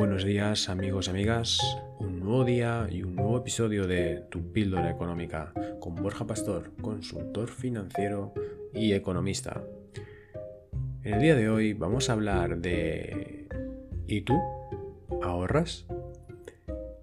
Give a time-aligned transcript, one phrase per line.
[0.00, 1.58] Buenos días amigos amigas,
[1.98, 7.50] un nuevo día y un nuevo episodio de Tu píldora económica con Borja Pastor, consultor
[7.50, 8.32] financiero
[8.72, 9.62] y economista.
[11.04, 13.46] En el día de hoy vamos a hablar de
[14.06, 14.40] ¿Y tú?
[15.22, 15.84] ¿Ahorras?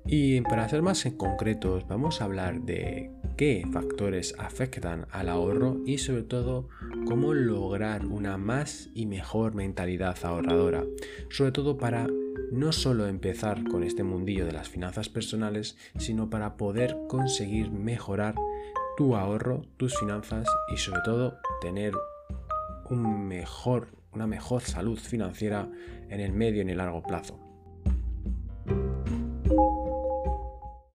[0.07, 6.00] Y para ser más concretos vamos a hablar de qué factores afectan al ahorro y
[6.00, 6.68] sobre todo
[7.05, 10.84] cómo lograr una más y mejor mentalidad ahorradora,
[11.30, 12.08] sobre todo para
[12.57, 18.33] no solo empezar con este mundillo de las finanzas personales, sino para poder conseguir mejorar
[18.97, 21.93] tu ahorro, tus finanzas y sobre todo tener
[22.89, 25.70] un mejor, una mejor salud financiera
[26.09, 27.39] en el medio y en el largo plazo.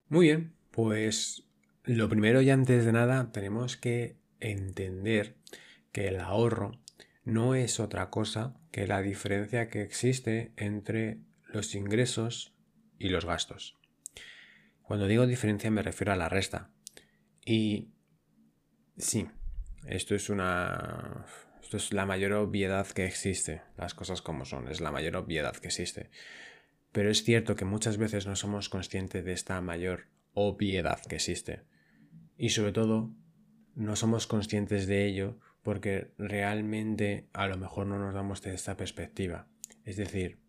[0.10, 1.44] Muy bien, pues
[1.86, 5.36] lo primero y antes de nada tenemos que entender
[5.92, 6.78] que el ahorro
[7.26, 11.18] no es otra cosa que la diferencia que existe entre
[11.50, 12.54] los ingresos
[13.00, 13.78] y los gastos.
[14.82, 16.70] Cuando digo diferencia me refiero a la resta.
[17.46, 17.90] Y
[18.98, 19.28] sí,
[19.86, 21.26] esto es una
[21.68, 25.54] esto es la mayor obviedad que existe, las cosas como son, es la mayor obviedad
[25.58, 26.10] que existe.
[26.94, 31.64] Pero es cierto que muchas veces no somos conscientes de esta mayor obviedad que existe.
[32.38, 33.12] Y sobre todo,
[33.76, 38.78] no somos conscientes de ello porque realmente a lo mejor no nos damos de esta
[38.78, 39.48] perspectiva.
[39.84, 40.40] Es decir,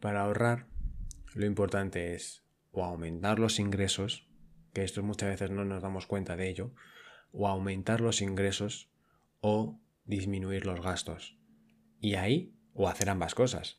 [0.00, 0.66] para ahorrar,
[1.34, 4.26] lo importante es o aumentar los ingresos,
[4.72, 6.72] que esto muchas veces no nos damos cuenta de ello,
[7.32, 8.88] o aumentar los ingresos
[9.40, 11.36] o disminuir los gastos.
[12.00, 13.78] Y ahí, o hacer ambas cosas.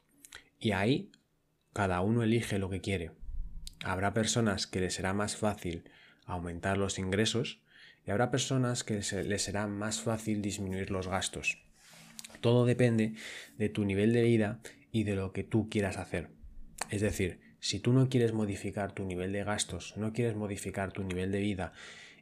[0.60, 1.12] Y ahí,
[1.74, 3.12] cada uno elige lo que quiere.
[3.84, 5.90] Habrá personas que les será más fácil
[6.26, 7.62] aumentar los ingresos
[8.06, 11.58] y habrá personas que les será más fácil disminuir los gastos.
[12.42, 13.16] Todo depende
[13.58, 14.60] de tu nivel de vida
[14.92, 16.30] y de lo que tú quieras hacer.
[16.90, 21.04] Es decir, si tú no quieres modificar tu nivel de gastos, no quieres modificar tu
[21.04, 21.74] nivel de vida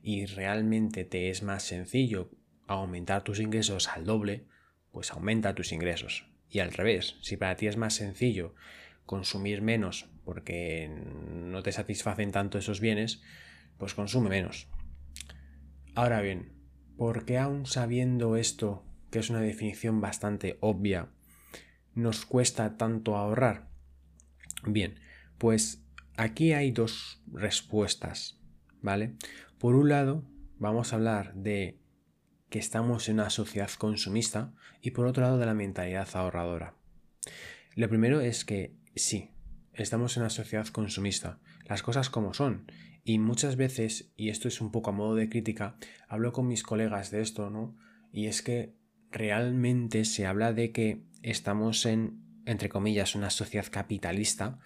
[0.04, 2.30] y realmente te es más sencillo
[2.68, 4.46] aumentar tus ingresos al doble,
[4.92, 6.28] pues aumenta tus ingresos.
[6.50, 8.56] Y al revés, si para ti es más sencillo
[9.06, 10.92] consumir menos porque
[11.34, 13.22] no te satisfacen tanto esos bienes,
[13.78, 14.68] pues consume menos.
[15.96, 16.52] Ahora bien,
[16.98, 21.10] ¿por qué aún sabiendo esto, que es una definición bastante obvia,
[21.96, 23.70] nos cuesta tanto ahorrar?
[24.66, 25.00] Bien,
[25.38, 25.84] pues
[26.18, 28.40] aquí hay dos respuestas,
[28.82, 29.16] ¿vale?
[29.58, 30.24] Por un lado,
[30.58, 31.80] vamos a hablar de
[32.50, 36.76] que estamos en una sociedad consumista y por otro lado de la mentalidad ahorradora.
[37.76, 39.32] Lo primero es que sí,
[39.74, 42.72] estamos en una sociedad consumista, las cosas como son,
[43.04, 46.64] y muchas veces, y esto es un poco a modo de crítica, hablo con mis
[46.64, 47.78] colegas de esto, ¿no?
[48.12, 48.76] Y es que
[49.12, 54.60] realmente se habla de que estamos en, entre comillas, una sociedad capitalista,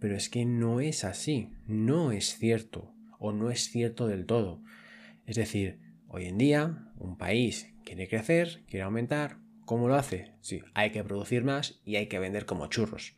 [0.00, 4.62] pero es que no es así, no es cierto, o no es cierto del todo.
[5.26, 10.34] Es decir, hoy en día un país quiere crecer, quiere aumentar, ¿cómo lo hace?
[10.40, 13.14] Sí, hay que producir más y hay que vender como churros,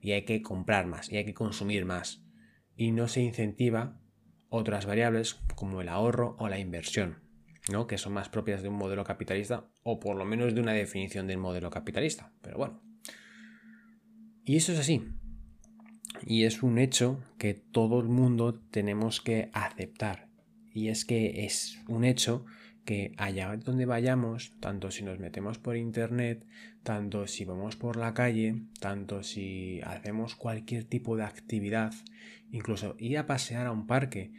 [0.00, 2.22] y hay que comprar más, y hay que consumir más,
[2.76, 3.98] y no se incentiva
[4.48, 7.18] otras variables como el ahorro o la inversión,
[7.70, 7.86] ¿no?
[7.86, 11.26] que son más propias de un modelo capitalista o por lo menos de una definición
[11.26, 12.32] del modelo capitalista.
[12.42, 12.82] Pero bueno.
[14.44, 15.04] Y eso es así.
[16.26, 20.28] Y es un hecho que todo el mundo tenemos que aceptar.
[20.72, 22.44] Y es que es un hecho
[22.84, 26.44] que allá donde vayamos, tanto si nos metemos por internet,
[26.82, 31.94] tanto si vamos por la calle, tanto si hacemos cualquier tipo de actividad,
[32.50, 34.32] incluso ir a pasear a un parque,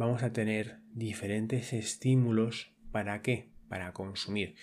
[0.00, 2.72] vamos a tener diferentes estímulos.
[2.90, 3.52] ¿Para qué?
[3.68, 4.54] Para consumir.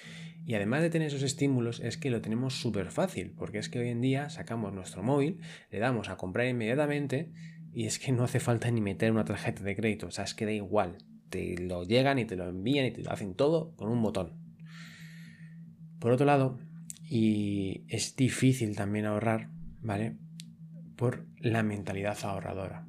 [0.48, 3.78] Y además de tener esos estímulos, es que lo tenemos súper fácil, porque es que
[3.78, 5.40] hoy en día sacamos nuestro móvil,
[5.70, 7.32] le damos a comprar inmediatamente
[7.72, 10.34] y es que no hace falta ni meter una tarjeta de crédito, o sea, es
[10.34, 10.98] que da igual,
[11.30, 14.34] te lo llegan y te lo envían y te lo hacen todo con un botón.
[16.00, 16.60] Por otro lado,
[17.08, 19.52] y es difícil también ahorrar,
[19.82, 20.18] ¿vale?
[20.96, 22.88] Por la mentalidad ahorradora.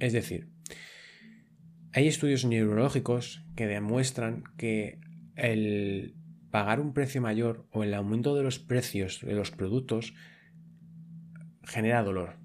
[0.00, 0.51] Es decir,
[1.92, 4.98] hay estudios neurológicos que demuestran que
[5.36, 6.14] el
[6.50, 10.14] pagar un precio mayor o el aumento de los precios de los productos
[11.64, 12.36] genera dolor.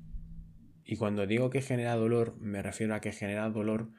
[0.83, 3.89] Y cuando digo que genera dolor, me refiero a que genera dolor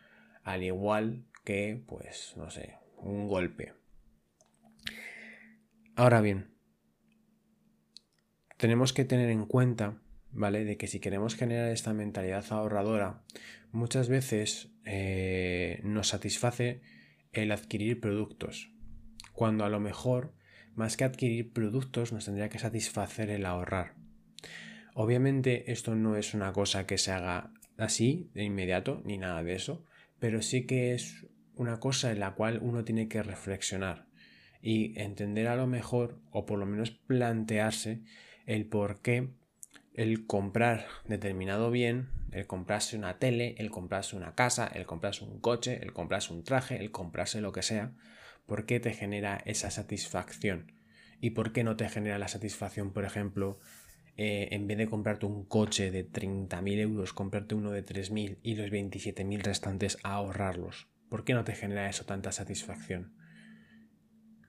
[0.43, 3.75] al igual que, pues, no sé, un golpe.
[5.95, 6.55] Ahora bien,
[8.57, 10.01] tenemos que tener en cuenta,
[10.33, 10.65] ¿vale?
[10.65, 13.23] De que si queremos generar esta mentalidad ahorradora,
[13.73, 16.81] muchas veces eh, nos satisface
[17.33, 18.71] el adquirir productos,
[19.33, 20.35] cuando a lo mejor,
[20.75, 23.95] más que adquirir productos, nos tendría que satisfacer el ahorrar.
[24.95, 29.55] Obviamente esto no es una cosa que se haga así de inmediato ni nada de
[29.55, 29.85] eso,
[30.19, 34.07] pero sí que es una cosa en la cual uno tiene que reflexionar
[34.61, 38.03] y entender a lo mejor o por lo menos plantearse
[38.47, 39.29] el por qué
[39.99, 45.41] el comprar determinado bien, el comprarse una tele, el comprarse una casa, el comprarse un
[45.41, 47.91] coche, el comprarse un traje, el comprarse lo que sea,
[48.47, 50.71] ¿por qué te genera esa satisfacción?
[51.21, 53.59] ¿Y por qué no te genera la satisfacción, por ejemplo,
[54.17, 58.55] eh, en vez de comprarte un coche de 30.000 euros, comprarte uno de 3.000 y
[58.55, 60.87] los 27.000 restantes ahorrarlos?
[61.09, 63.17] ¿Por qué no te genera eso tanta satisfacción?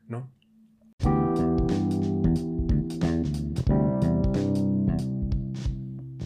[0.08, 0.32] ¿No?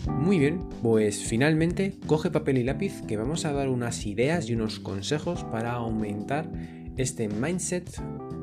[0.08, 4.54] Muy bien, pues finalmente coge papel y lápiz que vamos a dar unas ideas y
[4.54, 6.52] unos consejos para aumentar
[6.98, 7.90] este mindset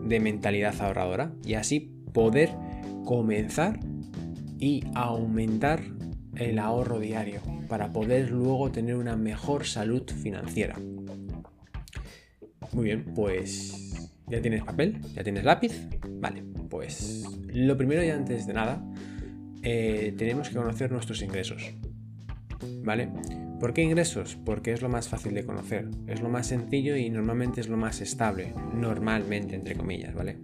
[0.04, 2.50] de mentalidad ahorradora y así poder
[3.04, 3.80] comenzar
[4.58, 5.82] y aumentar
[6.36, 10.76] el ahorro diario para poder luego tener una mejor salud financiera.
[12.72, 15.88] Muy bien, pues ya tienes papel, ya tienes lápiz.
[16.20, 18.82] Vale, pues lo primero y antes de nada,
[19.62, 21.74] eh, tenemos que conocer nuestros ingresos.
[22.82, 23.08] ¿Vale?
[23.60, 24.38] ¿Por qué ingresos?
[24.44, 27.76] Porque es lo más fácil de conocer, es lo más sencillo y normalmente es lo
[27.76, 30.38] más estable, normalmente, entre comillas, ¿vale?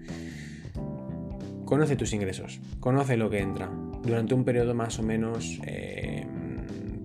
[1.65, 3.71] Conoce tus ingresos, conoce lo que entra
[4.03, 6.27] durante un periodo más o menos, eh,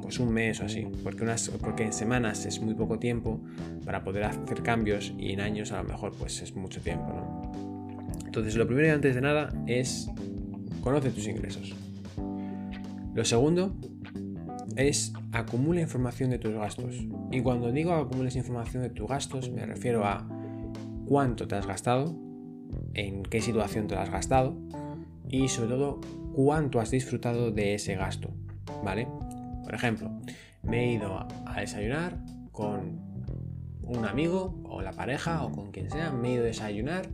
[0.02, 3.42] pues un mes o así, porque, unas, porque en semanas es muy poco tiempo
[3.86, 7.52] para poder hacer cambios y en años a lo mejor pues es mucho tiempo, ¿no?
[8.26, 10.10] Entonces lo primero y antes de nada es
[10.82, 11.74] conoce tus ingresos.
[13.14, 13.76] Lo segundo
[14.76, 16.96] es acumula información de tus gastos.
[17.32, 20.28] Y cuando digo acumules información de tus gastos, me refiero a
[21.08, 22.16] cuánto te has gastado,
[22.94, 24.56] en qué situación te lo has gastado
[25.28, 26.02] y sobre todo
[26.34, 28.30] cuánto has disfrutado de ese gasto.
[28.84, 29.08] ¿Vale?
[29.64, 30.12] Por ejemplo,
[30.64, 32.18] me he ido a desayunar
[32.52, 33.00] con
[33.84, 37.08] un amigo o la pareja o con quien sea, me he ido a desayunar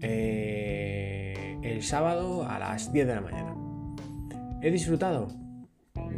[0.00, 3.53] eh, el sábado a las 10 de la mañana.
[4.64, 5.28] ¿He disfrutado?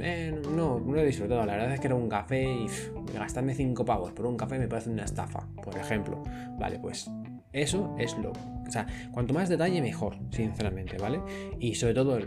[0.00, 1.44] Eh, no, no he disfrutado.
[1.44, 2.69] La verdad es que era un café y
[3.12, 6.22] gastarme 5 pavos por un café me parece una estafa, por ejemplo.
[6.56, 7.10] Vale, pues
[7.52, 8.31] eso es lo.
[8.31, 11.19] O sea, cuanto más detalle, mejor, sinceramente, ¿vale?
[11.58, 12.20] Y sobre todo,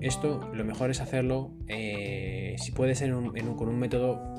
[0.00, 4.34] esto lo mejor es hacerlo, eh, si puede ser con un método,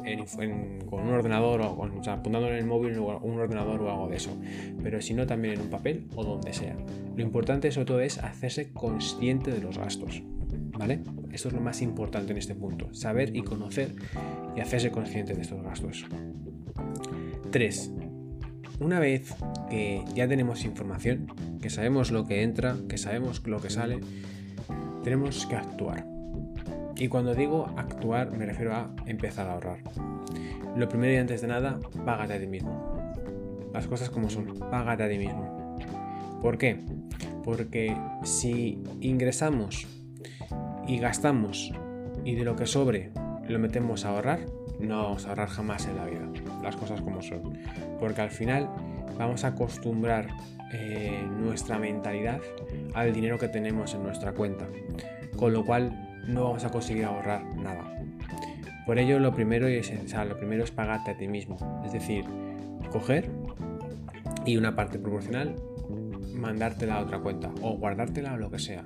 [0.89, 4.07] con un ordenador o, o sea, apuntando en el móvil o un ordenador o algo
[4.07, 4.37] de eso.
[4.81, 6.77] Pero si no, también en un papel o donde sea.
[7.13, 10.23] Lo importante, sobre todo, es hacerse consciente de los gastos,
[10.79, 11.01] ¿vale?
[11.31, 13.93] Esto es lo más importante en este punto, saber y conocer
[14.55, 16.05] y hacerse consciente de estos gastos.
[17.51, 17.91] 3.
[18.79, 19.35] Una vez
[19.69, 21.27] que ya tenemos información,
[21.61, 23.99] que sabemos lo que entra, que sabemos lo que sale,
[25.03, 26.07] tenemos que actuar.
[26.95, 29.79] Y cuando digo actuar me refiero a empezar a ahorrar.
[30.77, 33.13] Lo primero y antes de nada, págate a ti mismo.
[33.73, 35.77] Las cosas como son, págate a ti mismo.
[36.41, 36.79] ¿Por qué?
[37.43, 39.98] Porque si ingresamos
[40.89, 41.71] y gastamos
[42.25, 43.11] y de lo que sobre
[43.47, 44.39] lo metemos a ahorrar,
[44.79, 46.27] no vamos a ahorrar jamás en la vida.
[46.63, 47.59] Las cosas como son.
[47.99, 48.67] Porque al final
[49.15, 50.27] vamos a acostumbrar
[50.73, 52.41] eh, nuestra mentalidad
[52.95, 54.67] al dinero que tenemos en nuestra cuenta.
[55.37, 57.83] Con lo cual no vamos a conseguir ahorrar nada.
[58.87, 61.57] Por ello lo primero es, lo primero es pagarte a ti mismo.
[61.85, 62.25] Es decir,
[62.91, 63.29] coger
[64.43, 65.55] y una parte proporcional
[66.33, 68.83] mandártela a otra cuenta o guardártela o lo que sea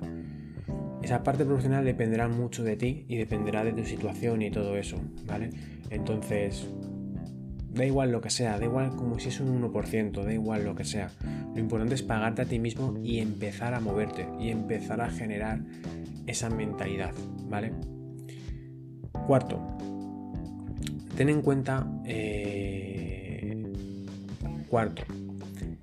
[1.04, 4.98] esa parte profesional dependerá mucho de ti y dependerá de tu situación y todo eso,
[5.26, 5.50] ¿vale?
[5.90, 6.66] Entonces,
[7.70, 10.74] da igual lo que sea, da igual como si es un 1%, da igual lo
[10.74, 11.10] que sea.
[11.54, 15.60] Lo importante es pagarte a ti mismo y empezar a moverte y empezar a generar
[16.26, 17.12] esa mentalidad,
[17.50, 17.72] ¿vale?
[19.26, 19.60] Cuarto,
[21.16, 21.86] ten en cuenta...
[22.06, 23.62] Eh,
[24.70, 25.02] cuarto,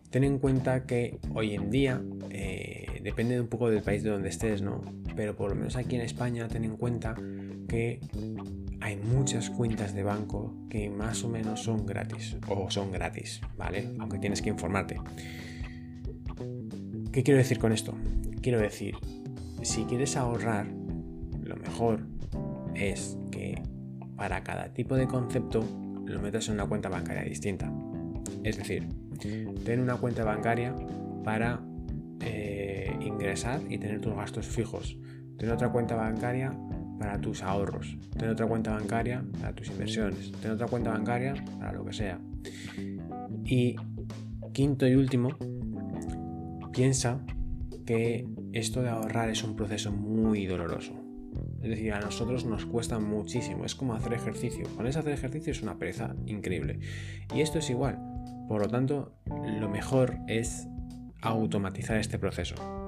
[0.10, 2.02] ten en cuenta que hoy en día,
[2.32, 4.82] eh, depende un poco del país de donde estés, ¿no?
[5.16, 7.16] Pero por lo menos aquí en España ten en cuenta
[7.68, 8.00] que
[8.80, 13.94] hay muchas cuentas de banco que más o menos son gratis o son gratis, ¿vale?
[14.00, 14.98] Aunque tienes que informarte.
[17.12, 17.94] ¿Qué quiero decir con esto?
[18.42, 18.96] Quiero decir,
[19.62, 20.68] si quieres ahorrar,
[21.44, 22.08] lo mejor
[22.74, 23.62] es que
[24.16, 25.64] para cada tipo de concepto
[26.06, 27.72] lo metas en una cuenta bancaria distinta.
[28.44, 28.88] Es decir,
[29.66, 30.76] ten una cuenta bancaria
[31.24, 31.62] para
[33.70, 34.98] y tener tus gastos fijos.
[35.38, 36.52] Tener otra cuenta bancaria
[37.00, 37.98] para tus ahorros.
[38.14, 40.32] Tener otra cuenta bancaria para tus inversiones.
[40.34, 42.20] Tener otra cuenta bancaria para lo que sea.
[43.46, 43.76] Y
[44.54, 45.30] quinto y último,
[46.72, 47.22] piensa
[47.86, 50.94] que esto de ahorrar es un proceso muy doloroso.
[51.62, 53.66] Es decir, a nosotros nos cuesta muchísimo.
[53.66, 54.66] Es como hacer ejercicio.
[54.76, 56.80] Ponerse a hacer ejercicio es una pereza increíble.
[57.34, 58.00] Y esto es igual.
[58.48, 60.68] Por lo tanto, lo mejor es
[61.22, 62.81] automatizar este proceso.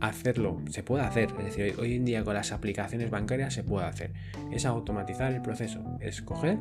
[0.00, 3.86] Hacerlo, se puede hacer, es decir, hoy en día con las aplicaciones bancarias se puede
[3.86, 4.12] hacer.
[4.50, 6.58] Es automatizar el proceso, es coger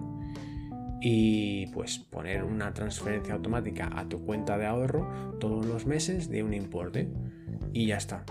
[1.02, 6.44] y pues poner una transferencia automática a tu cuenta de ahorro todos los meses de
[6.44, 7.10] un importe
[7.74, 8.26] y ya está.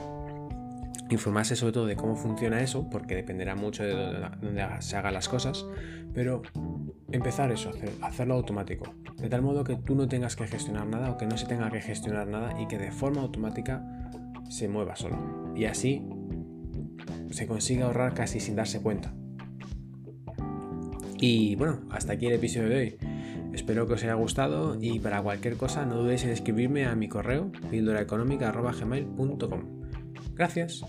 [1.11, 5.27] Informarse sobre todo de cómo funciona eso, porque dependerá mucho de dónde, se hagan las
[5.27, 5.65] cosas,
[6.13, 6.43] pero
[7.11, 7.71] empezar eso,
[8.03, 11.39] hacerlo automático, de tal modo que tú no tengas que gestionar nada o que no
[11.39, 13.83] se tenga que gestionar nada y que de forma automática
[14.49, 15.19] se mueva solo.
[15.55, 16.03] Y así
[17.31, 19.13] se consigue ahorrar casi sin darse cuenta.
[21.21, 22.97] Y bueno, hasta aquí el episodio de hoy.
[23.53, 27.09] Espero que os haya gustado y para cualquier cosa no dudéis en escribirme a mi
[27.09, 29.61] correo píldoraeconómica.gmail.com
[30.35, 30.85] Gracias.